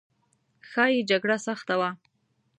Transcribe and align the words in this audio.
ښایي 0.69 0.99
جګړه 1.09 1.37
سخته 1.47 1.75
وه. 1.79 1.89